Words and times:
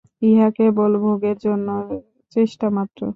উহা 0.21 0.47
কেবল 0.57 0.91
ভোগের 1.03 1.37
জন্য 1.45 1.67
চেষ্টা 2.35 2.67
মাত্র। 2.77 3.01